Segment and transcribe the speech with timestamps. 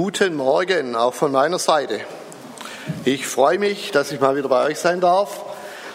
[0.00, 1.98] Guten Morgen, auch von meiner Seite.
[3.04, 5.44] Ich freue mich, dass ich mal wieder bei euch sein darf.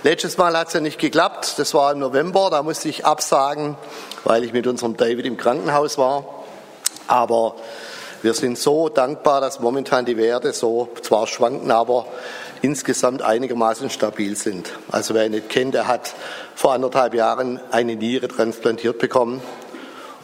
[0.04, 3.78] Letztes Mal hat es ja nicht geklappt, das war im November, da musste ich absagen,
[4.26, 6.26] weil ich mit unserem David im Krankenhaus war.
[7.08, 7.56] Aber
[8.22, 12.06] wir sind so dankbar, dass momentan die Werte so zwar schwanken, aber
[12.62, 14.70] insgesamt einigermaßen stabil sind.
[14.92, 16.14] Also wer ihn nicht kennt, er hat
[16.56, 19.42] vor anderthalb Jahren eine Niere transplantiert bekommen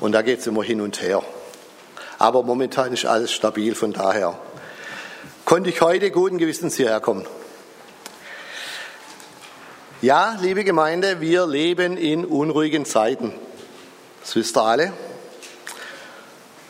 [0.02, 1.24] und da geht es immer hin und her.
[2.20, 4.38] Aber momentan ist alles stabil, von daher
[5.46, 7.26] konnte ich heute guten Gewissens hierher kommen.
[10.02, 13.34] Ja, liebe Gemeinde, wir leben in unruhigen Zeiten.
[14.22, 14.94] Das wisst ihr alle.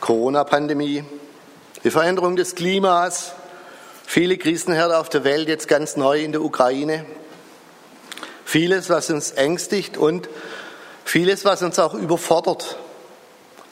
[0.00, 1.04] Corona-Pandemie,
[1.82, 3.32] die Veränderung des Klimas,
[4.06, 7.04] viele Krisenherde auf der Welt, jetzt ganz neu in der Ukraine.
[8.44, 10.28] Vieles, was uns ängstigt und
[11.04, 12.76] vieles, was uns auch überfordert.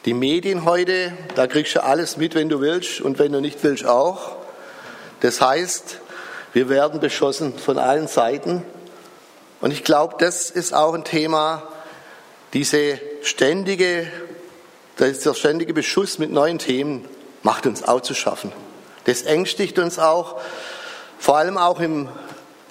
[0.08, 3.62] Die Medien heute, da kriegst du alles mit, wenn du willst und wenn du nicht
[3.62, 4.36] willst auch.
[5.20, 5.98] Das heißt,
[6.54, 8.62] wir werden beschossen von allen Seiten.
[9.60, 11.62] Und ich glaube, das ist auch ein Thema,
[12.54, 14.10] diese ständige,
[14.98, 17.06] der ständige Beschuss mit neuen Themen
[17.42, 18.50] macht uns auch zu schaffen.
[19.04, 20.40] Das ängstigt uns auch,
[21.18, 22.08] vor allem auch im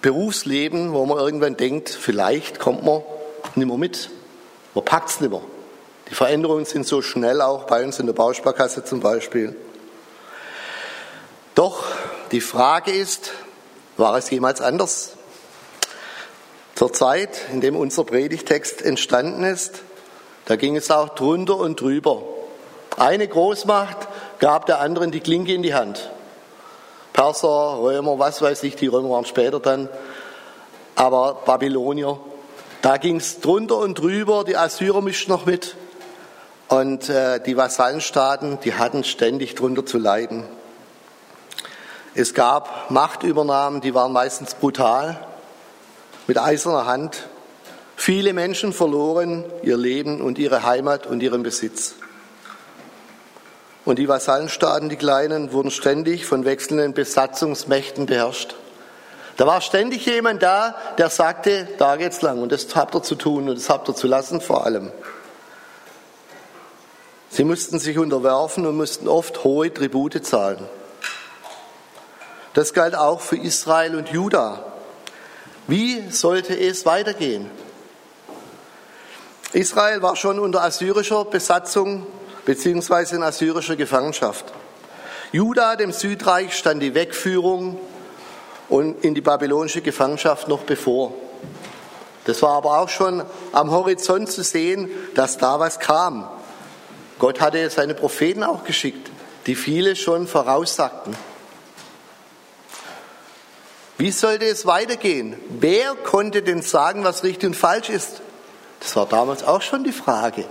[0.02, 3.04] Berufsleben, wo man irgendwann denkt, vielleicht kommt man
[3.54, 4.10] nicht mehr mit.
[4.74, 5.44] Man packt es nicht mehr.
[6.10, 9.56] Die Veränderungen sind so schnell, auch bei uns in der Bausparkasse zum Beispiel.
[11.54, 11.84] Doch
[12.32, 13.32] die Frage ist,
[13.98, 15.14] war es jemals anders?
[16.76, 19.82] Zur Zeit, in dem unser Predigtext entstanden ist,
[20.46, 22.22] da ging es auch drunter und drüber.
[22.96, 24.08] Eine Großmacht
[24.40, 26.10] gab der anderen die Klinke in die Hand.
[27.12, 29.90] Perser, Römer, was weiß ich, die Römer waren später dann,
[30.96, 32.20] aber Babylonier.
[32.84, 35.76] Da ging es drunter und drüber, die Assyrer mischten noch mit.
[36.68, 40.44] Und äh, die Vasallenstaaten, die hatten ständig drunter zu leiden.
[42.14, 45.20] Es gab Machtübernahmen, die waren meistens brutal,
[46.26, 47.28] mit eiserner Hand.
[47.96, 51.96] Viele Menschen verloren ihr Leben und ihre Heimat und ihren Besitz.
[53.86, 58.56] Und die Vasallenstaaten, die kleinen, wurden ständig von wechselnden Besatzungsmächten beherrscht.
[59.38, 63.16] Da war ständig jemand da, der sagte, da geht's lang und das habt ihr zu
[63.16, 64.92] tun und das habt ihr zu lassen vor allem.
[67.38, 70.58] Sie mussten sich unterwerfen und mussten oft hohe Tribute zahlen.
[72.56, 74.66] Das galt auch für Israel und Juda.
[75.68, 77.48] Wie sollte es weitergehen?
[79.54, 82.08] Israel war schon unter assyrischer Besatzung
[82.48, 83.18] bzw.
[83.18, 84.46] in assyrischer Gefangenschaft.
[85.32, 87.80] Juda, dem Südreich, stand die Wegführung
[88.68, 91.14] und in die babylonische Gefangenschaft noch bevor.
[92.26, 96.28] Das war aber auch schon am Horizont zu sehen, dass da was kam.
[97.20, 99.10] Gott hatte seine Propheten auch geschickt,
[99.46, 101.16] die viele schon voraussagten.
[103.98, 105.38] Wie sollte es weitergehen?
[105.50, 108.22] Wer konnte denn sagen, was richtig und falsch ist?
[108.80, 110.46] Das war damals auch schon die Frage.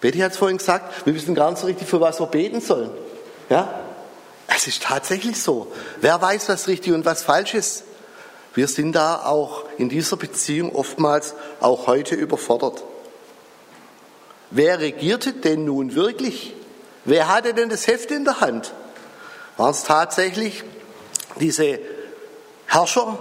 [0.00, 2.60] Betty hat es vorhin gesagt, wir wissen gar nicht so richtig, für was wir beten
[2.60, 2.90] sollen.
[3.48, 3.80] Ja?
[4.46, 5.72] Es ist tatsächlich so.
[6.00, 7.84] Wer weiß, was richtig und was falsch ist?
[8.54, 12.84] Wir sind da auch in dieser Beziehung oftmals auch heute überfordert.
[14.56, 16.54] Wer regierte denn nun wirklich?
[17.04, 18.72] Wer hatte denn das Heft in der Hand?
[19.56, 20.62] Waren es tatsächlich
[21.40, 21.80] diese
[22.66, 23.18] Herrscher,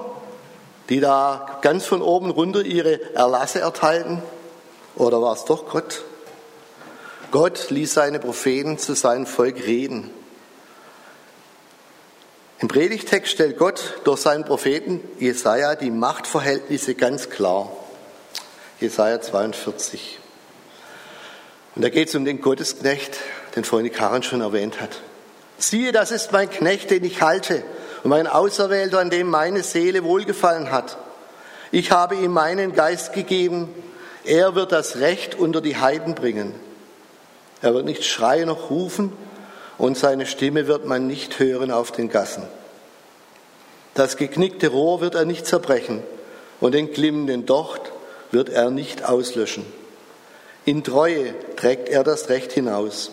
[0.90, 4.22] die da ganz von oben runter ihre Erlasse erteilten?
[4.96, 6.04] Oder war es doch Gott?
[7.32, 10.12] Gott ließ seine Propheten zu seinem Volk reden.
[12.60, 17.72] Im Predigtext stellt Gott durch seinen Propheten Jesaja die Machtverhältnisse ganz klar.
[18.80, 20.20] Jesaja 42.
[21.76, 23.18] Und da geht es um den Gottesknecht,
[23.56, 25.02] den vorhin die schon erwähnt hat.
[25.58, 27.64] Siehe, das ist mein Knecht, den ich halte,
[28.04, 30.98] und mein Auserwählter, an dem meine Seele wohlgefallen hat.
[31.72, 33.70] Ich habe ihm meinen Geist gegeben,
[34.26, 36.54] er wird das Recht unter die Heiden bringen.
[37.62, 39.14] Er wird nicht schreien noch rufen,
[39.78, 42.44] und seine Stimme wird man nicht hören auf den Gassen.
[43.96, 46.04] Das geknickte Rohr wird er nicht zerbrechen,
[46.60, 47.81] und den glimmenden Docht
[48.31, 49.66] wird er nicht auslöschen.
[50.65, 53.12] In Treue trägt er das Recht hinaus.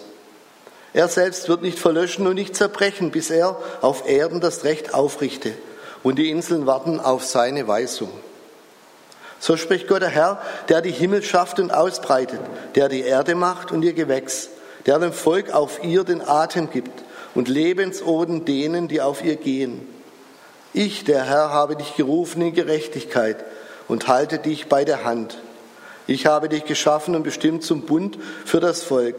[0.93, 5.52] Er selbst wird nicht verlöschen und nicht zerbrechen, bis er auf Erden das Recht aufrichte
[6.02, 8.11] und die Inseln warten auf seine Weisung.
[9.38, 12.41] So spricht Gott der Herr, der die Himmel schafft und ausbreitet,
[12.75, 14.50] der die Erde macht und ihr Gewächs,
[14.87, 17.03] der dem Volk auf ihr den Atem gibt
[17.35, 19.88] und Lebensoden denen, die auf ihr gehen.
[20.73, 23.44] Ich, der Herr, habe dich gerufen in Gerechtigkeit
[23.88, 25.38] und halte dich bei der Hand.
[26.11, 29.15] Ich habe dich geschaffen und bestimmt zum Bund für das Volk,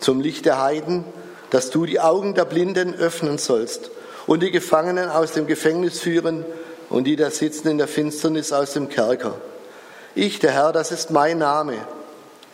[0.00, 1.04] zum Licht der Heiden,
[1.50, 3.92] dass du die Augen der Blinden öffnen sollst
[4.26, 6.44] und die Gefangenen aus dem Gefängnis führen
[6.90, 9.36] und die da sitzen in der Finsternis aus dem Kerker.
[10.16, 11.74] Ich, der Herr, das ist mein Name.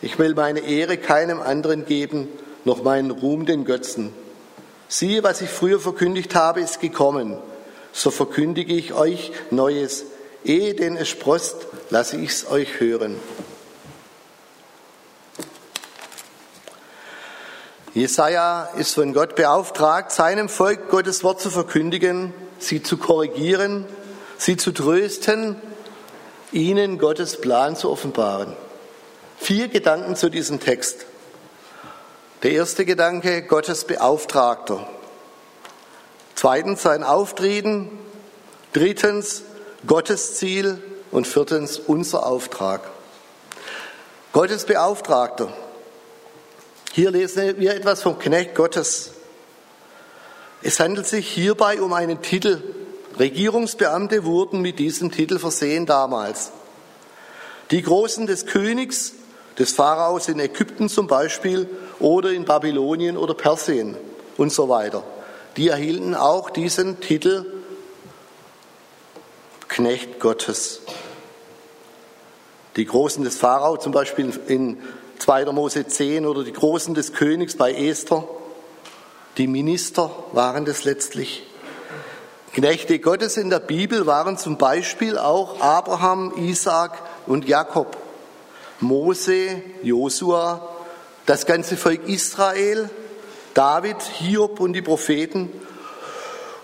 [0.03, 2.27] Ich will meine Ehre keinem anderen geben,
[2.65, 4.13] noch meinen Ruhm den Götzen.
[4.87, 7.39] Siehe, was ich früher verkündigt habe, ist gekommen.
[7.91, 10.05] So verkündige ich euch Neues.
[10.45, 13.15] Ehe denn es sprost, lasse ich es euch hören.
[17.93, 23.85] Jesaja ist von Gott beauftragt, seinem Volk Gottes Wort zu verkündigen, sie zu korrigieren,
[24.37, 25.55] sie zu trösten,
[26.51, 28.55] ihnen Gottes Plan zu offenbaren.
[29.39, 31.05] Vier Gedanken zu diesem Text.
[32.43, 34.87] Der erste Gedanke, Gottes Beauftragter.
[36.35, 37.89] Zweitens sein Auftreten.
[38.71, 39.43] Drittens
[39.87, 40.81] Gottes Ziel.
[41.11, 42.81] Und viertens unser Auftrag.
[44.31, 45.51] Gottes Beauftragter.
[46.91, 49.11] Hier lesen wir etwas vom Knecht Gottes.
[50.63, 52.63] Es handelt sich hierbei um einen Titel.
[53.19, 56.51] Regierungsbeamte wurden mit diesem Titel versehen damals.
[57.69, 59.13] Die Großen des Königs
[59.59, 61.69] des Pharaos in Ägypten zum Beispiel
[61.99, 63.95] oder in Babylonien oder Persien
[64.37, 65.03] und so weiter.
[65.57, 67.45] Die erhielten auch diesen Titel
[69.67, 70.81] Knecht Gottes.
[72.75, 74.81] Die Großen des Pharao zum Beispiel in
[75.29, 75.45] 2.
[75.51, 78.27] Mose 10 oder die Großen des Königs bei Esther.
[79.37, 81.45] Die Minister waren das letztlich.
[82.51, 86.97] Knechte Gottes in der Bibel waren zum Beispiel auch Abraham, Isaac
[87.27, 87.95] und Jakob.
[88.79, 90.67] Mose, Josua,
[91.27, 92.89] das ganze Volk Israel,
[93.53, 95.51] David, Hiob und die Propheten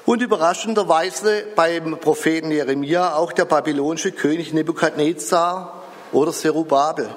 [0.07, 7.15] und überraschenderweise beim Propheten Jeremia auch der babylonische König Nebukadnezar oder Zerubabel,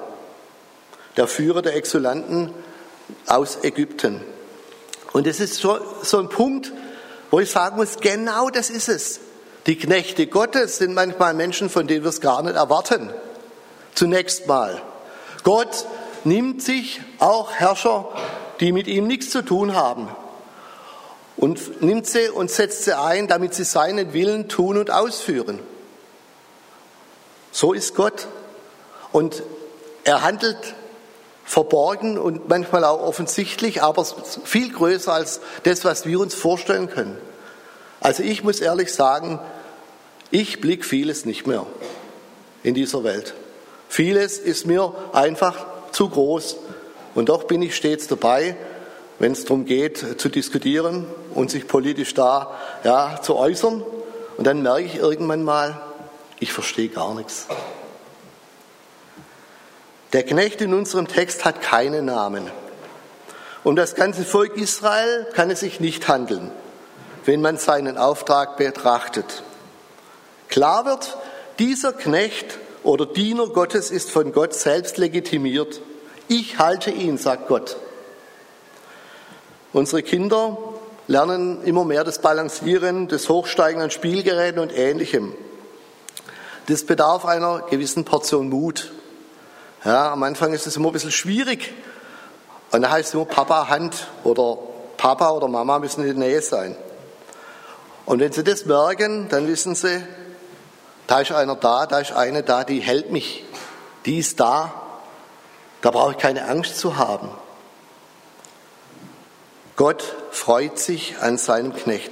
[1.19, 2.53] der Führer der Exulanten
[3.27, 4.21] aus Ägypten.
[5.11, 6.71] Und es ist so, so ein Punkt,
[7.29, 9.19] wo ich sagen muss, genau das ist es.
[9.65, 13.09] Die Knechte Gottes sind manchmal Menschen, von denen wir es gar nicht erwarten.
[13.93, 14.81] Zunächst mal.
[15.43, 15.85] Gott
[16.23, 18.07] nimmt sich auch Herrscher,
[18.61, 20.07] die mit ihm nichts zu tun haben,
[21.35, 25.59] und nimmt sie und setzt sie ein, damit sie seinen Willen tun und ausführen.
[27.51, 28.27] So ist Gott.
[29.11, 29.43] Und
[30.05, 30.75] er handelt
[31.49, 34.05] verborgen und manchmal auch offensichtlich, aber
[34.43, 37.17] viel größer als das, was wir uns vorstellen können.
[37.99, 39.39] Also ich muss ehrlich sagen,
[40.29, 41.65] ich blick vieles nicht mehr
[42.61, 43.33] in dieser Welt.
[43.87, 46.57] Vieles ist mir einfach zu groß.
[47.15, 48.55] Und doch bin ich stets dabei,
[49.17, 53.83] wenn es darum geht, zu diskutieren und sich politisch da ja, zu äußern.
[54.37, 55.81] Und dann merke ich irgendwann mal,
[56.39, 57.47] ich verstehe gar nichts.
[60.13, 62.49] Der Knecht in unserem Text hat keinen Namen.
[63.63, 66.49] Um das ganze Volk Israel kann es sich nicht handeln,
[67.25, 69.43] wenn man seinen Auftrag betrachtet.
[70.47, 71.15] Klar wird,
[71.59, 75.79] dieser Knecht oder Diener Gottes ist von Gott selbst legitimiert.
[76.27, 77.77] Ich halte ihn, sagt Gott.
[79.73, 80.57] Unsere Kinder
[81.07, 85.33] lernen immer mehr das Balancieren, das Hochsteigen an Spielgeräten und Ähnlichem.
[86.65, 88.91] Das bedarf einer gewissen Portion Mut.
[89.85, 91.73] Ja, am Anfang ist es immer ein bisschen schwierig.
[92.71, 94.57] Und da heißt es immer Papa Hand oder
[94.97, 96.75] Papa oder Mama müssen in der Nähe sein.
[98.05, 100.03] Und wenn sie das merken, dann wissen sie,
[101.07, 103.45] da ist einer da, da ist eine da, die hält mich.
[104.05, 104.73] Die ist da.
[105.81, 107.29] Da brauche ich keine Angst zu haben.
[109.75, 112.11] Gott freut sich an seinem Knecht.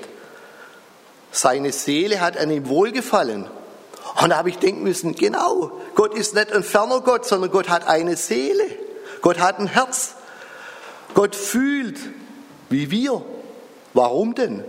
[1.31, 3.49] Seine Seele hat an ihm wohlgefallen.
[4.21, 7.69] Und da habe ich denken müssen, genau, Gott ist nicht ein ferner Gott, sondern Gott
[7.69, 8.65] hat eine Seele.
[9.21, 10.15] Gott hat ein Herz.
[11.13, 11.99] Gott fühlt
[12.69, 13.21] wie wir.
[13.93, 14.63] Warum denn?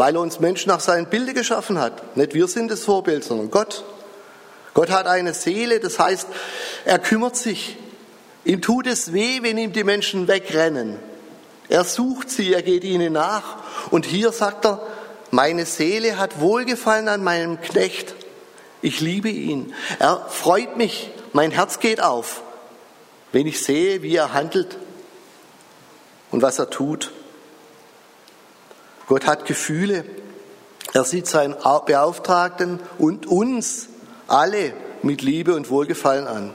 [0.00, 2.16] weil er uns Menschen nach seinem Bilde geschaffen hat.
[2.16, 3.84] Nicht wir sind das Vorbild, sondern Gott.
[4.72, 6.26] Gott hat eine Seele, das heißt,
[6.86, 7.76] er kümmert sich.
[8.46, 10.98] Ihm tut es weh, wenn ihm die Menschen wegrennen.
[11.68, 13.58] Er sucht sie, er geht ihnen nach.
[13.90, 14.80] Und hier sagt er,
[15.30, 18.14] meine Seele hat Wohlgefallen an meinem Knecht.
[18.82, 19.74] Ich liebe ihn.
[19.98, 21.10] Er freut mich.
[21.32, 22.42] Mein Herz geht auf,
[23.32, 24.78] wenn ich sehe, wie er handelt
[26.30, 27.12] und was er tut.
[29.06, 30.04] Gott hat Gefühle.
[30.92, 33.88] Er sieht seinen Beauftragten und uns
[34.26, 34.72] alle
[35.02, 36.54] mit Liebe und Wohlgefallen an.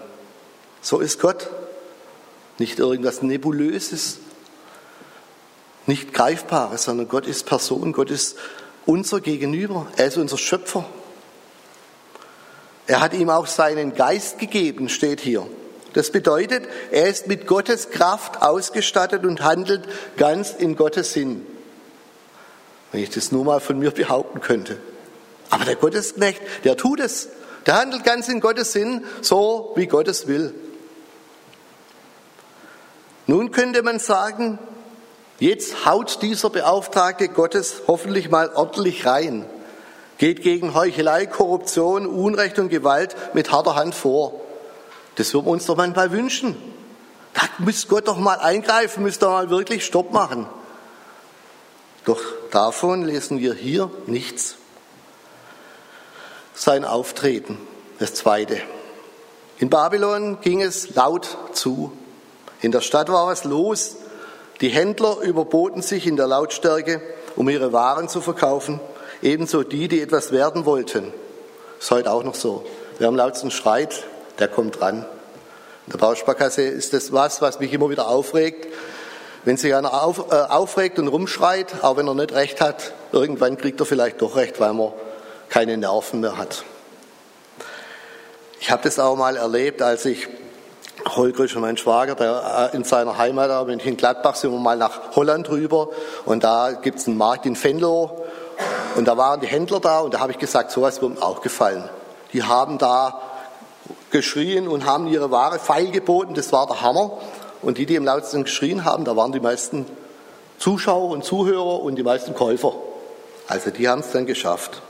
[0.81, 1.49] So ist Gott.
[2.57, 4.19] Nicht irgendwas Nebulöses,
[5.87, 8.37] nicht Greifbares, sondern Gott ist Person, Gott ist
[8.85, 10.85] unser Gegenüber, er ist unser Schöpfer.
[12.87, 15.47] Er hat ihm auch seinen Geist gegeben, steht hier.
[15.93, 19.87] Das bedeutet, er ist mit Gottes Kraft ausgestattet und handelt
[20.17, 21.45] ganz in Gottes Sinn.
[22.91, 24.77] Wenn ich das nur mal von mir behaupten könnte.
[25.49, 27.29] Aber der Gottesknecht, der tut es.
[27.65, 30.53] Der handelt ganz in Gottes Sinn, so wie Gott es will.
[33.27, 34.59] Nun könnte man sagen,
[35.39, 39.45] jetzt haut dieser Beauftragte Gottes hoffentlich mal ordentlich rein,
[40.17, 44.33] geht gegen Heuchelei, Korruption, Unrecht und Gewalt mit harter Hand vor.
[45.15, 46.55] Das würden wir uns doch manchmal wünschen.
[47.33, 50.47] Da muss Gott doch mal eingreifen, müsste mal wirklich Stopp machen.
[52.05, 54.55] Doch davon lesen wir hier nichts.
[56.53, 57.57] Sein Auftreten,
[57.99, 58.61] das zweite.
[59.57, 61.91] In Babylon ging es laut zu.
[62.61, 63.97] In der Stadt war was los.
[64.61, 67.01] Die Händler überboten sich in der Lautstärke,
[67.35, 68.79] um ihre Waren zu verkaufen.
[69.25, 71.11] Ebenso die, die etwas werden wollten.
[71.79, 72.63] Ist heute auch noch so.
[72.99, 74.03] Wer am lautsten schreit,
[74.37, 75.03] der kommt dran.
[75.87, 78.67] In der Bausparkasse ist das was, was mich immer wieder aufregt.
[79.43, 83.57] Wenn sich einer auf, äh, aufregt und rumschreit, auch wenn er nicht recht hat, irgendwann
[83.57, 84.93] kriegt er vielleicht doch recht, weil man
[85.49, 86.63] keine Nerven mehr hat.
[88.59, 90.27] Ich habe das auch mal erlebt, als ich
[91.15, 95.15] Holger und mein Schwager, der äh, in seiner Heimat in Gladbach, sind wir mal nach
[95.15, 95.89] Holland rüber
[96.25, 98.24] und da gibt es einen Markt in Venlo
[98.95, 101.41] und da waren die Händler da und da habe ich gesagt, sowas wird mir auch
[101.41, 101.89] gefallen.
[102.33, 103.21] Die haben da
[104.11, 107.17] geschrien und haben ihre Ware feilgeboten, das war der Hammer.
[107.61, 109.85] Und die, die im lautesten geschrien haben, da waren die meisten
[110.59, 112.73] Zuschauer und Zuhörer und die meisten Käufer.
[113.47, 114.81] Also die haben es dann geschafft.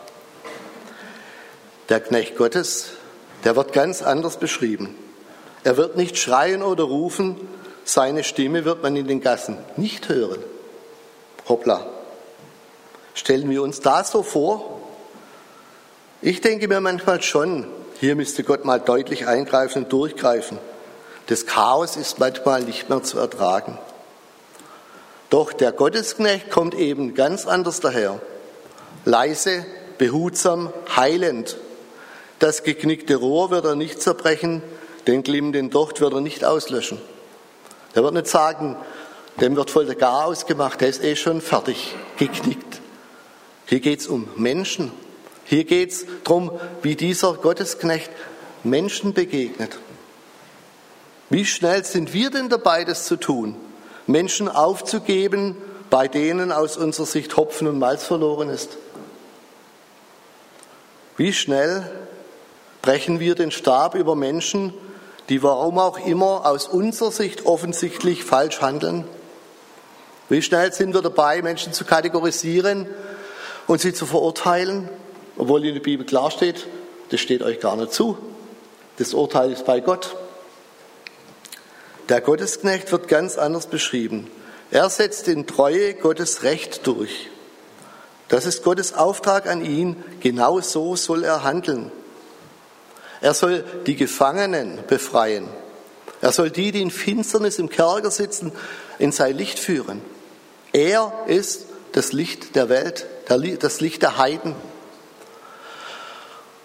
[1.89, 2.89] Der Knecht Gottes,
[3.43, 4.95] der wird ganz anders beschrieben.
[5.63, 7.47] Er wird nicht schreien oder rufen,
[7.83, 10.43] seine Stimme wird man in den Gassen nicht hören.
[11.47, 11.94] Hoppla.
[13.15, 14.81] Stellen wir uns das so vor?
[16.21, 17.65] Ich denke mir manchmal schon,
[17.99, 20.57] hier müsste Gott mal deutlich eingreifen und durchgreifen.
[21.27, 23.79] Das Chaos ist manchmal nicht mehr zu ertragen.
[25.29, 28.19] Doch der Gottesknecht kommt eben ganz anders daher.
[29.05, 29.65] Leise,
[29.97, 31.57] behutsam, heilend.
[32.39, 34.61] Das geknickte Rohr wird er nicht zerbrechen,
[35.07, 36.99] den glimmenden Docht wird er nicht auslöschen.
[37.93, 38.75] Er wird nicht sagen,
[39.39, 42.81] dem wird voll der Gar ausgemacht, der ist eh schon fertig, geknickt.
[43.67, 44.91] Hier geht es um Menschen.
[45.43, 48.11] Hier geht es darum, wie dieser Gottesknecht
[48.63, 49.77] Menschen begegnet.
[51.29, 53.55] Wie schnell sind wir denn dabei, das zu tun?
[54.07, 55.57] Menschen aufzugeben,
[55.89, 58.77] bei denen aus unserer Sicht Hopfen und Malz verloren ist?
[61.17, 61.89] Wie schnell
[62.81, 64.73] brechen wir den Stab über Menschen,
[65.29, 69.05] die warum auch immer aus unserer Sicht offensichtlich falsch handeln?
[70.29, 72.87] Wie schnell sind wir dabei, Menschen zu kategorisieren
[73.67, 74.89] und sie zu verurteilen,
[75.37, 76.67] obwohl in der Bibel klar steht,
[77.09, 78.17] das steht euch gar nicht zu.
[78.97, 80.15] Das Urteil ist bei Gott.
[82.09, 84.29] Der Gottesknecht wird ganz anders beschrieben.
[84.71, 87.29] Er setzt in Treue Gottes Recht durch.
[88.27, 90.03] Das ist Gottes Auftrag an ihn.
[90.19, 91.91] Genau so soll er handeln.
[93.21, 95.47] Er soll die Gefangenen befreien.
[96.21, 98.51] Er soll die, die in Finsternis im Kerker sitzen,
[98.99, 100.01] in sein Licht führen.
[100.73, 104.55] Er ist das Licht der Welt, das Licht der Heiden.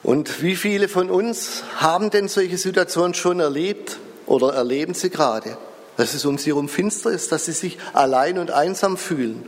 [0.03, 5.59] Und wie viele von uns haben denn solche Situationen schon erlebt oder erleben sie gerade?
[5.97, 9.47] Dass es um sie herum finster ist, dass sie sich allein und einsam fühlen,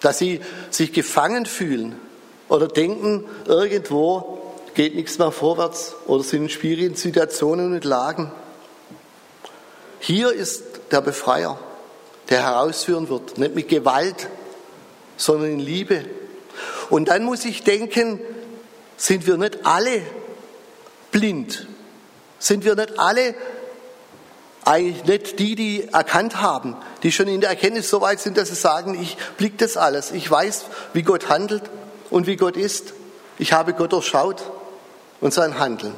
[0.00, 0.40] dass sie
[0.70, 1.94] sich gefangen fühlen
[2.48, 4.38] oder denken, irgendwo
[4.74, 8.32] geht nichts mehr vorwärts oder sind in schwierigen Situationen und Lagen.
[10.00, 11.58] Hier ist der Befreier,
[12.30, 14.28] der herausführen wird, nicht mit Gewalt,
[15.16, 16.04] sondern in Liebe.
[16.90, 18.20] Und dann muss ich denken,
[18.96, 20.02] sind wir nicht alle
[21.10, 21.66] blind?
[22.38, 23.34] Sind wir nicht alle
[24.64, 28.48] eigentlich nicht die, die erkannt haben, die schon in der Erkenntnis so weit sind, dass
[28.48, 31.62] sie sagen, ich blick das alles, ich weiß, wie Gott handelt
[32.10, 32.92] und wie Gott ist.
[33.38, 34.42] Ich habe Gott durchschaut
[35.20, 35.94] und sein Handeln.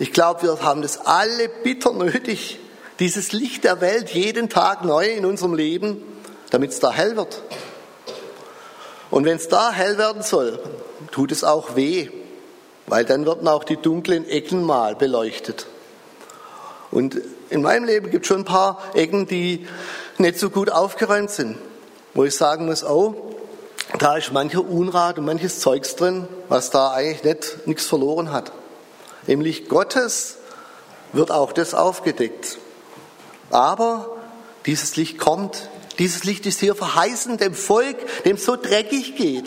[0.00, 2.58] Ich glaube, wir haben das alle bitter nötig,
[2.98, 6.02] dieses Licht der Welt jeden Tag neu in unserem Leben,
[6.50, 7.40] damit es da hell wird.
[9.10, 10.58] Und wenn es da hell werden soll,
[11.12, 12.08] tut es auch weh,
[12.86, 15.66] weil dann werden auch die dunklen Ecken mal beleuchtet.
[16.90, 17.20] Und
[17.50, 19.66] in meinem Leben gibt es schon ein paar Ecken, die
[20.18, 21.58] nicht so gut aufgeräumt sind,
[22.14, 23.34] wo ich sagen muss, oh,
[23.98, 28.52] da ist mancher Unrat und manches Zeugs drin, was da eigentlich nicht nichts verloren hat.
[29.26, 30.38] Im Licht Gottes
[31.12, 32.58] wird auch das aufgedeckt.
[33.50, 34.16] Aber
[34.66, 35.68] dieses Licht kommt.
[35.98, 39.46] Dieses Licht ist hier verheißen dem Volk, dem so dreckig geht.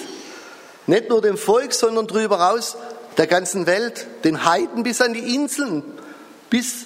[0.85, 2.77] Nicht nur dem Volk, sondern darüber raus
[3.17, 5.83] der ganzen Welt, den Heiden bis an die Inseln,
[6.49, 6.85] bis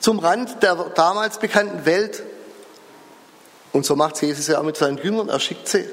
[0.00, 2.22] zum Rand der damals bekannten Welt.
[3.72, 5.28] Und so macht Jesus ja auch mit seinen Jüngern.
[5.28, 5.84] Er schickt sie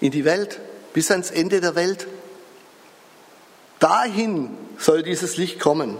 [0.00, 0.58] in die Welt,
[0.92, 2.06] bis ans Ende der Welt.
[3.78, 5.96] Dahin soll dieses Licht kommen.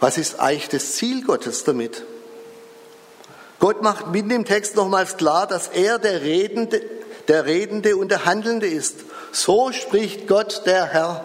[0.00, 2.04] Was ist eigentlich das Ziel Gottes damit?
[3.60, 6.82] Gott macht mitten im Text nochmals klar, dass er der Redende,
[7.28, 8.96] der Redende und der Handelnde ist.
[9.32, 11.24] So spricht Gott, der Herr,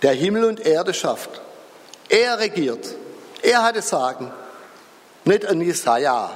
[0.00, 1.42] der Himmel und Erde schafft.
[2.08, 2.94] Er regiert.
[3.42, 4.32] Er hat es Sagen.
[5.24, 6.30] Nicht ein Jesaja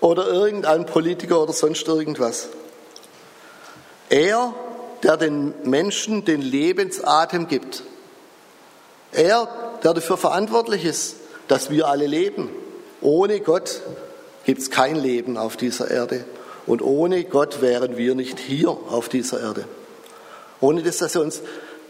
[0.00, 2.48] oder irgendein Politiker oder sonst irgendwas.
[4.10, 4.52] Er,
[5.04, 7.84] der den Menschen den Lebensatem gibt.
[9.12, 9.48] Er,
[9.84, 12.50] der dafür verantwortlich ist, dass wir alle leben.
[13.00, 13.82] Ohne Gott
[14.44, 16.24] gibt es kein Leben auf dieser Erde.
[16.66, 19.64] Und ohne Gott wären wir nicht hier auf dieser Erde.
[20.60, 21.42] Ohne das, dass er uns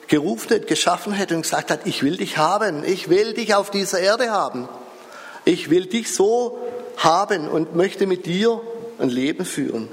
[0.09, 3.71] gerufen hat, geschaffen hätte und gesagt hat, ich will dich haben, ich will dich auf
[3.71, 4.69] dieser Erde haben.
[5.45, 6.59] Ich will dich so
[6.97, 8.61] haben und möchte mit dir
[8.99, 9.89] ein Leben führen.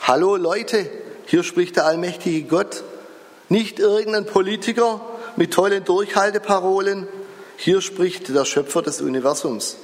[0.00, 0.88] Hallo Leute,
[1.26, 2.84] hier spricht der allmächtige Gott,
[3.48, 5.00] nicht irgendein Politiker
[5.36, 7.08] mit tollen Durchhalteparolen,
[7.56, 9.76] hier spricht der Schöpfer des Universums.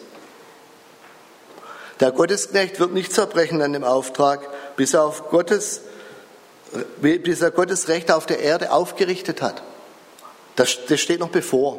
[2.00, 5.82] Der Gottesknecht wird nicht zerbrechen an dem Auftrag, bis er, auf Gottes,
[7.00, 9.62] bis er Gottes Recht auf der Erde aufgerichtet hat.
[10.56, 11.78] Das, das steht noch bevor.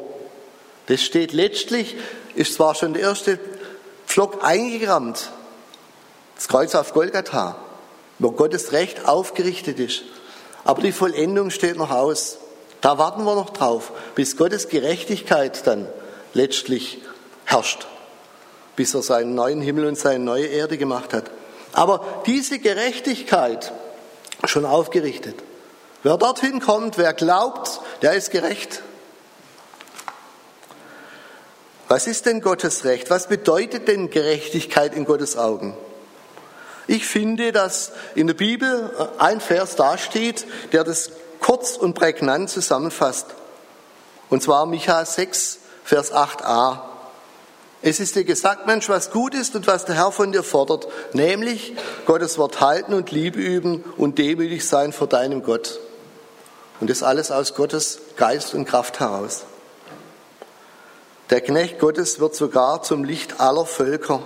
[0.86, 1.98] Das steht letztlich,
[2.36, 3.40] ist zwar schon der erste
[4.06, 5.32] Pflock eingerammt,
[6.36, 7.56] das Kreuz auf Golgatha,
[8.20, 10.04] wo Gottes Recht aufgerichtet ist.
[10.64, 12.38] Aber die Vollendung steht noch aus.
[12.82, 15.88] Da warten wir noch drauf, bis Gottes Gerechtigkeit dann
[16.34, 17.00] letztlich
[17.46, 17.88] herrscht
[18.76, 21.32] bis er seinen neuen Himmel und seine neue Erde gemacht hat.
[21.74, 23.72] Aber diese Gerechtigkeit
[24.46, 25.36] schon aufgerichtet.
[26.04, 28.82] Wer dorthin kommt, wer glaubt, der ist gerecht.
[31.88, 33.10] Was ist denn Gottes Recht?
[33.10, 35.76] Was bedeutet denn Gerechtigkeit in Gottes Augen?
[36.88, 43.28] Ich finde, dass in der Bibel ein Vers dasteht, der das kurz und prägnant zusammenfasst.
[44.30, 46.80] Und zwar Micha 6, Vers 8a.
[47.84, 50.88] Es ist dir gesagt, Mensch, was gut ist und was der Herr von dir fordert,
[51.14, 51.74] nämlich
[52.06, 55.80] Gottes Wort halten und Liebe üben und demütig sein vor deinem Gott.
[56.80, 59.44] Und das alles aus Gottes Geist und Kraft heraus.
[61.32, 64.22] Der Knecht Gottes wird sogar zum Licht aller Völker,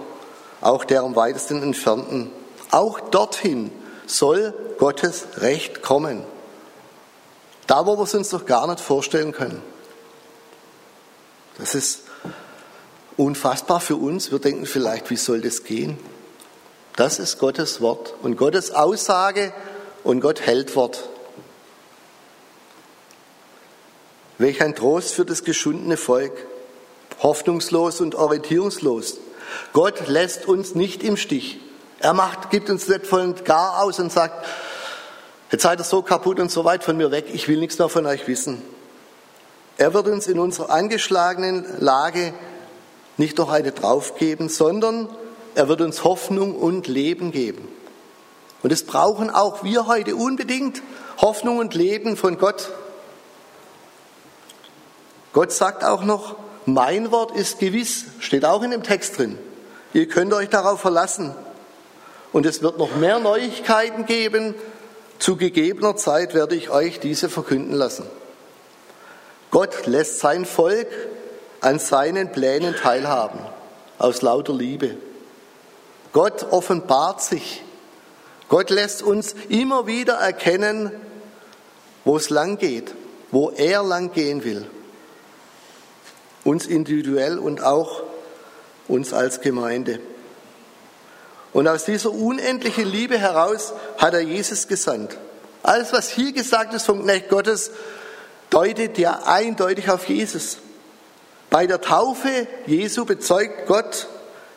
[0.59, 2.31] auch der am weitesten entfernten.
[2.71, 3.71] Auch dorthin
[4.05, 6.23] soll Gottes Recht kommen.
[7.67, 9.61] Da, wo wir es uns doch gar nicht vorstellen können.
[11.57, 12.04] Das ist
[13.17, 14.31] unfassbar für uns.
[14.31, 15.97] Wir denken vielleicht, wie soll das gehen?
[16.95, 19.53] Das ist Gottes Wort und Gottes Aussage
[20.03, 21.09] und Gott hält Wort.
[24.37, 26.33] Welch ein Trost für das geschundene Volk,
[27.21, 29.17] hoffnungslos und orientierungslos.
[29.73, 31.59] Gott lässt uns nicht im Stich.
[31.99, 34.45] Er macht, gibt uns nicht voll und gar aus und sagt,
[35.51, 37.89] jetzt seid ihr so kaputt und so weit von mir weg, ich will nichts mehr
[37.89, 38.61] von euch wissen.
[39.77, 42.33] Er wird uns in unserer angeschlagenen Lage
[43.17, 45.09] nicht noch eine draufgeben, sondern
[45.55, 47.67] er wird uns Hoffnung und Leben geben.
[48.61, 50.81] Und es brauchen auch wir heute unbedingt
[51.21, 52.71] Hoffnung und Leben von Gott.
[55.33, 59.37] Gott sagt auch noch, mein Wort ist gewiss, steht auch in dem Text drin.
[59.93, 61.33] Ihr könnt euch darauf verlassen.
[62.33, 64.55] Und es wird noch mehr Neuigkeiten geben.
[65.19, 68.05] Zu gegebener Zeit werde ich euch diese verkünden lassen.
[69.51, 70.87] Gott lässt sein Volk
[71.65, 73.39] an seinen Plänen teilhaben,
[73.97, 74.97] aus lauter Liebe.
[76.13, 77.63] Gott offenbart sich.
[78.49, 80.91] Gott lässt uns immer wieder erkennen,
[82.03, 82.93] wo es lang geht,
[83.31, 84.67] wo er lang gehen will.
[86.43, 88.03] Uns individuell und auch
[88.87, 89.99] uns als Gemeinde.
[91.51, 95.17] Und aus dieser unendlichen Liebe heraus hat er Jesus gesandt.
[95.63, 97.71] Alles, was hier gesagt ist vom Knecht Gottes,
[98.51, 100.59] deutet ja eindeutig auf Jesus.
[101.49, 104.07] Bei der Taufe Jesu bezeugt Gott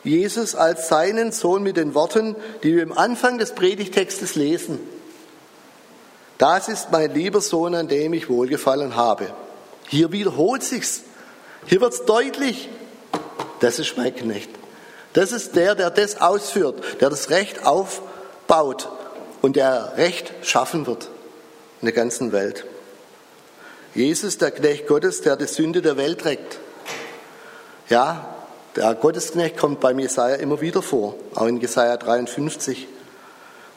[0.03, 4.79] Jesus als seinen Sohn mit den Worten, die wir am Anfang des Predigtextes lesen.
[6.37, 9.27] Das ist mein lieber Sohn, an dem ich wohlgefallen habe.
[9.87, 11.01] Hier wiederholt sich's.
[11.65, 12.69] Hier wird's deutlich.
[13.59, 14.49] Das ist mein Knecht.
[15.13, 18.89] Das ist der, der das ausführt, der das Recht aufbaut
[19.41, 21.09] und der Recht schaffen wird
[21.81, 22.65] in der ganzen Welt.
[23.95, 26.59] Jesus, der Knecht Gottes, der die Sünde der Welt trägt.
[27.89, 28.35] Ja,
[28.75, 32.87] der Gottesknecht kommt beim Jesaja immer wieder vor, auch in Jesaja 53.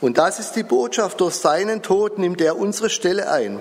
[0.02, 1.20] Und das ist die Botschaft.
[1.20, 3.60] Durch seinen Tod nimmt er unsere Stelle ein.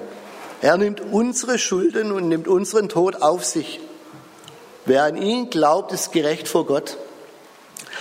[0.62, 3.80] Er nimmt unsere Schulden und nimmt unseren Tod auf sich.
[4.86, 6.98] Wer an ihn glaubt, ist gerecht vor Gott.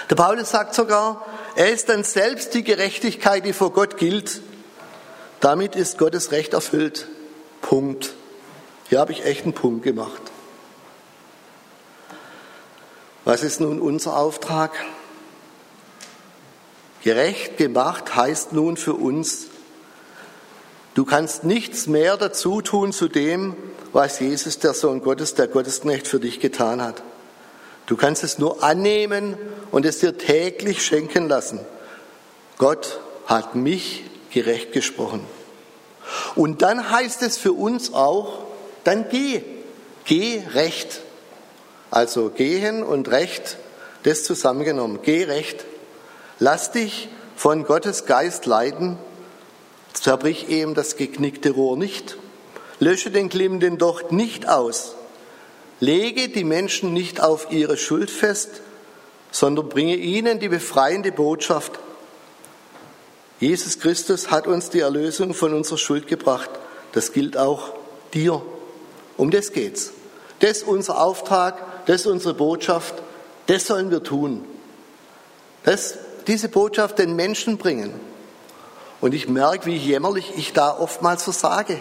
[0.08, 4.40] Der Paulus sagt sogar, er ist dann selbst die Gerechtigkeit, die vor Gott gilt.
[5.40, 7.06] Damit ist Gottes Recht erfüllt.
[7.62, 8.14] Punkt.
[8.88, 10.29] Hier habe ich echt einen Punkt gemacht.
[13.24, 14.72] Was ist nun unser Auftrag?
[17.02, 19.46] Gerecht gemacht heißt nun für uns,
[20.94, 23.56] du kannst nichts mehr dazu tun zu dem,
[23.92, 27.02] was Jesus, der Sohn Gottes, der Gottesknecht für dich getan hat.
[27.86, 29.36] Du kannst es nur annehmen
[29.70, 31.60] und es dir täglich schenken lassen.
[32.56, 35.26] Gott hat mich gerecht gesprochen.
[36.34, 38.44] Und dann heißt es für uns auch,
[38.84, 39.42] dann geh,
[40.04, 41.00] geh recht.
[41.90, 43.56] Also gehen und recht,
[44.04, 45.64] das zusammengenommen, geh recht.
[46.38, 48.98] Lass dich von Gottes Geist leiten,
[49.92, 52.16] zerbrich eben das geknickte Rohr nicht,
[52.78, 54.94] lösche den glimmenden Docht nicht aus,
[55.80, 58.62] lege die Menschen nicht auf ihre Schuld fest,
[59.32, 61.78] sondern bringe ihnen die befreiende Botschaft.
[63.38, 66.50] Jesus Christus hat uns die Erlösung von unserer Schuld gebracht.
[66.92, 67.72] Das gilt auch
[68.12, 68.42] dir.
[69.16, 69.92] Um das geht's.
[70.40, 72.94] Das ist unser Auftrag, das ist unsere Botschaft,
[73.46, 74.44] das sollen wir tun.
[75.64, 77.92] Das, diese Botschaft den Menschen bringen.
[79.00, 81.80] Und ich merke, wie jämmerlich ich da oftmals versage.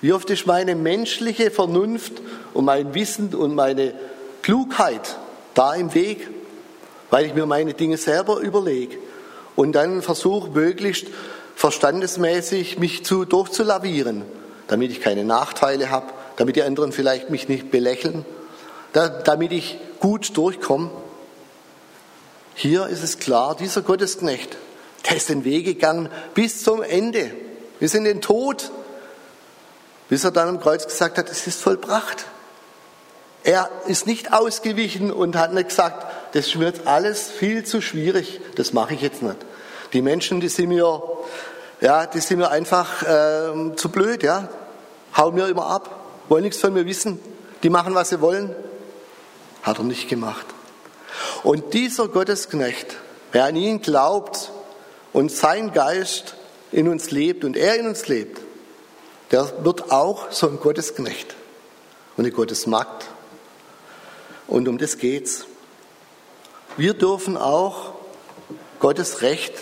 [0.00, 2.22] Wie oft ist meine menschliche Vernunft
[2.54, 3.92] und mein Wissen und meine
[4.42, 5.16] Klugheit
[5.54, 6.28] da im Weg,
[7.10, 8.96] weil ich mir meine Dinge selber überlege
[9.56, 11.08] und dann versuche, möglichst
[11.56, 14.22] verstandesmäßig mich zu, durchzulavieren,
[14.68, 18.24] damit ich keine Nachteile habe, damit die anderen vielleicht mich nicht belächeln
[18.92, 20.90] damit ich gut durchkomme.
[22.54, 24.56] Hier ist es klar, dieser Gottesknecht,
[25.08, 27.30] der ist den Weg gegangen bis zum Ende,
[27.78, 28.70] bis in den Tod,
[30.08, 32.24] bis er dann am Kreuz gesagt hat, es ist vollbracht.
[33.44, 38.72] Er ist nicht ausgewichen und hat nicht gesagt, das jetzt alles viel zu schwierig, das
[38.72, 39.36] mache ich jetzt nicht.
[39.92, 41.02] Die Menschen, die sind mir,
[41.80, 44.48] ja, die sind mir einfach äh, zu blöd, ja,
[45.16, 45.94] hauen mir immer ab,
[46.28, 47.20] wollen nichts von mir wissen,
[47.62, 48.54] die machen, was sie wollen.
[49.68, 50.46] Hat er nicht gemacht.
[51.42, 52.96] Und dieser Gottesknecht,
[53.32, 54.50] wer an ihn glaubt
[55.12, 56.36] und sein Geist
[56.72, 58.40] in uns lebt und er in uns lebt,
[59.30, 61.36] der wird auch so ein Gottesknecht
[62.16, 63.08] und eine Gottesmagd.
[64.46, 65.44] Und um das geht's.
[66.78, 67.92] Wir dürfen auch
[68.80, 69.52] Gottes Recht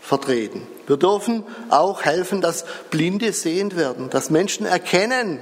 [0.00, 0.66] vertreten.
[0.86, 5.38] Wir dürfen auch helfen, dass Blinde sehend werden, dass Menschen erkennen,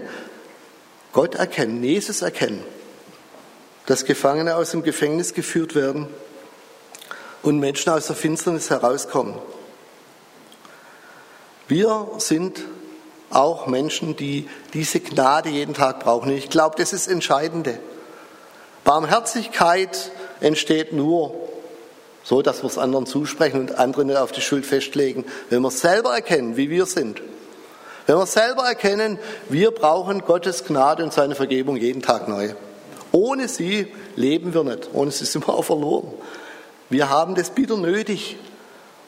[1.12, 2.64] Gott erkennen, Jesus erkennen
[3.88, 6.09] dass Gefangene aus dem Gefängnis geführt werden
[7.42, 9.35] und Menschen aus der Finsternis herauskommen.
[11.68, 12.61] Wir sind
[13.31, 16.31] auch Menschen, die diese Gnade jeden Tag brauchen.
[16.31, 17.79] ich glaube, das ist das Entscheidende.
[18.85, 21.35] Barmherzigkeit entsteht nur
[22.22, 25.70] so, dass wir es anderen zusprechen und andere nicht auf die Schuld festlegen, wenn wir
[25.70, 27.22] selber erkennen, wie wir sind.
[28.07, 32.53] Wenn wir selber erkennen, wir brauchen Gottes Gnade und seine Vergebung jeden Tag neu.
[33.12, 34.90] Ohne sie leben wir nicht.
[34.92, 36.12] Ohne sie sind wir auch verloren.
[36.90, 38.37] Wir haben das bitter nötig.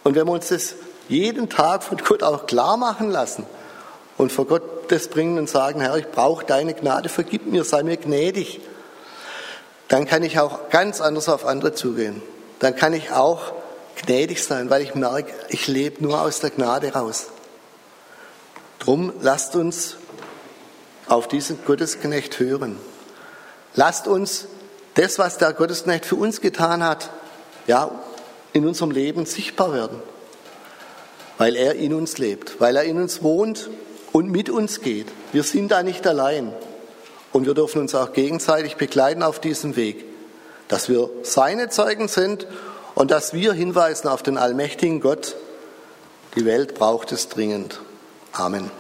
[0.04, 0.74] Und wenn wir uns das
[1.08, 3.44] jeden Tag von Gott auch klar machen lassen
[4.16, 7.82] und vor Gott das bringen und sagen, Herr, ich brauche deine Gnade, vergib mir, sei
[7.82, 8.60] mir gnädig,
[9.88, 12.22] dann kann ich auch ganz anders auf andere zugehen.
[12.60, 13.52] Dann kann ich auch
[13.96, 17.26] gnädig sein, weil ich merke, ich lebe nur aus der Gnade raus.
[18.78, 19.96] Drum lasst uns
[21.06, 22.78] auf diesen Gottesknecht hören.
[23.74, 24.46] Lasst uns
[24.94, 27.10] das, was der Gottesknecht für uns getan hat,
[27.66, 27.90] ja,
[28.52, 30.02] in unserem Leben sichtbar werden.
[31.38, 33.70] Weil er in uns lebt, weil er in uns wohnt
[34.12, 35.06] und mit uns geht.
[35.32, 36.52] Wir sind da nicht allein.
[37.32, 40.04] Und wir dürfen uns auch gegenseitig begleiten auf diesem Weg,
[40.68, 42.46] dass wir seine Zeugen sind
[42.94, 45.36] und dass wir hinweisen auf den allmächtigen Gott.
[46.34, 47.80] Die Welt braucht es dringend.
[48.32, 48.70] Amen.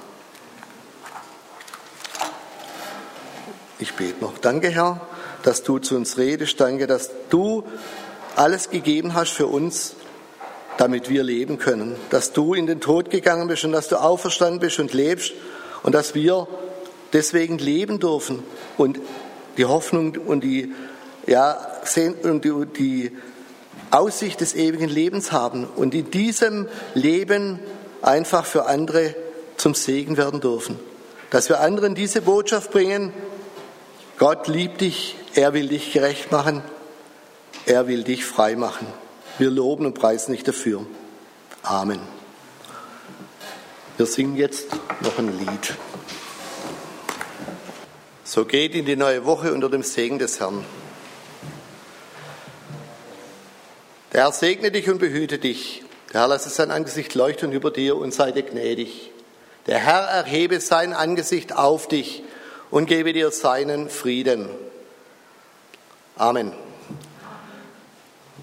[3.80, 4.36] Ich bete noch.
[4.36, 5.00] Danke, Herr,
[5.42, 6.60] dass du zu uns redest.
[6.60, 7.64] Danke, dass du
[8.36, 9.94] alles gegeben hast für uns,
[10.76, 11.96] damit wir leben können.
[12.10, 15.32] Dass du in den Tod gegangen bist und dass du auferstanden bist und lebst
[15.82, 16.46] und dass wir
[17.14, 18.42] deswegen leben dürfen
[18.76, 19.00] und
[19.56, 20.74] die Hoffnung und die,
[21.26, 21.58] ja,
[22.22, 23.12] und die, die
[23.90, 27.58] Aussicht des ewigen Lebens haben und in diesem Leben
[28.02, 29.14] einfach für andere
[29.56, 30.78] zum Segen werden dürfen.
[31.30, 33.12] Dass wir anderen diese Botschaft bringen,
[34.20, 36.62] Gott liebt dich, er will dich gerecht machen,
[37.64, 38.86] er will dich frei machen.
[39.38, 40.84] Wir loben und preisen dich dafür.
[41.62, 42.00] Amen.
[43.96, 44.66] Wir singen jetzt
[45.00, 45.74] noch ein Lied.
[48.22, 50.66] So geht in die neue Woche unter dem Segen des Herrn.
[54.12, 55.82] Der Herr segne dich und behüte dich.
[56.12, 59.12] Der Herr lasse sein Angesicht leuchten über dir und sei dir gnädig.
[59.66, 62.22] Der Herr erhebe sein Angesicht auf dich
[62.70, 64.48] und gebe dir seinen Frieden.
[66.16, 66.52] Amen.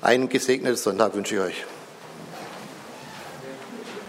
[0.02, 1.66] Einen gesegneten Sonntag wünsche ich euch.